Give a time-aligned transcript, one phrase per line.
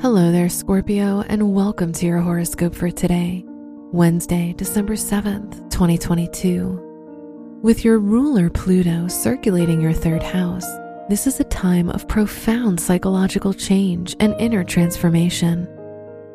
[0.00, 3.44] Hello there, Scorpio, and welcome to your horoscope for today,
[3.92, 7.60] Wednesday, December 7th, 2022.
[7.62, 10.64] With your ruler Pluto circulating your third house,
[11.10, 15.68] this is a time of profound psychological change and inner transformation.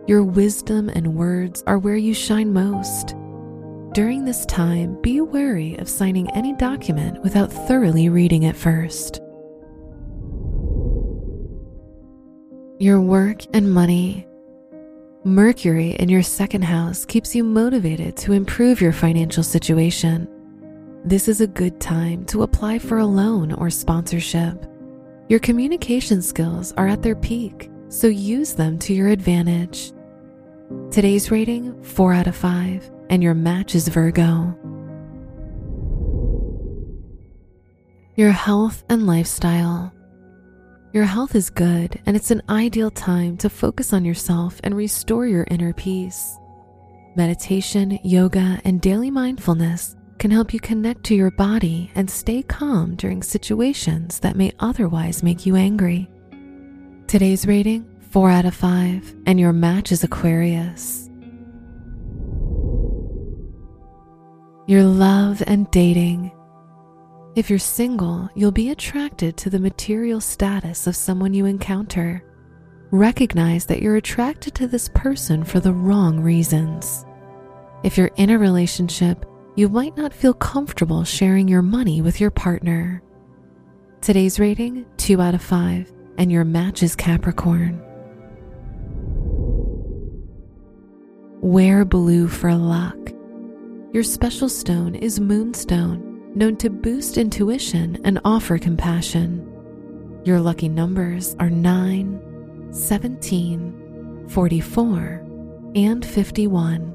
[0.06, 3.16] Your wisdom and words are where you shine most.
[3.96, 9.22] During this time, be wary of signing any document without thoroughly reading it first.
[12.78, 14.28] Your work and money.
[15.24, 20.28] Mercury in your second house keeps you motivated to improve your financial situation.
[21.06, 24.66] This is a good time to apply for a loan or sponsorship.
[25.30, 29.94] Your communication skills are at their peak, so use them to your advantage.
[30.92, 34.54] Today's rating 4 out of 5, and your match is Virgo.
[38.16, 39.95] Your health and lifestyle.
[40.96, 45.28] Your health is good, and it's an ideal time to focus on yourself and restore
[45.28, 46.38] your inner peace.
[47.18, 52.96] Meditation, yoga, and daily mindfulness can help you connect to your body and stay calm
[52.96, 56.10] during situations that may otherwise make you angry.
[57.08, 61.10] Today's rating 4 out of 5, and your match is Aquarius.
[64.66, 66.32] Your love and dating.
[67.36, 72.24] If you're single, you'll be attracted to the material status of someone you encounter.
[72.92, 77.06] Recognize that you're attracted to this person for the wrong reasons.
[77.84, 79.26] If you're in a relationship,
[79.58, 83.04] you might not feel comfortable sharing your money with your partner.
[84.00, 87.82] Today's rating 2 out of 5, and your match is Capricorn.
[91.42, 93.12] Wear blue for luck.
[93.92, 99.52] Your special stone is Moonstone known to boost intuition and offer compassion.
[100.26, 105.26] Your lucky numbers are 9, 17, 44,
[105.76, 106.92] and 51.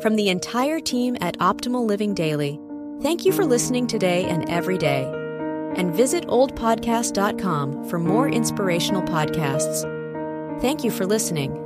[0.00, 2.60] From the entire team at Optimal Living Daily,
[3.02, 5.04] thank you for listening today and every day.
[5.74, 9.82] And visit oldpodcast.com for more inspirational podcasts.
[10.60, 11.65] Thank you for listening.